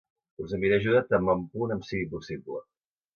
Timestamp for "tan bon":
1.11-1.43